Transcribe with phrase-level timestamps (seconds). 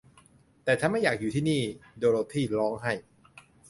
[0.63, 1.61] แต่ฉันไม่อยากอยู่ที่นี่
[1.97, 2.93] โดโรธีร้องไห้